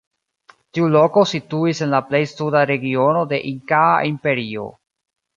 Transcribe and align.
Tiu 0.75 0.85
loko 0.93 1.23
situis 1.31 1.81
en 1.85 1.93
la 1.95 1.99
plej 2.07 2.21
suda 2.31 2.63
regiono 2.71 3.21
de 3.33 3.41
Inkaa 3.51 3.93
imperio. 4.13 4.65